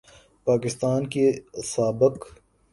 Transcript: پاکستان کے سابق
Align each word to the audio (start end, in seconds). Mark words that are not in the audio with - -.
پاکستان 0.47 1.07
کے 1.07 1.31
سابق 1.65 2.25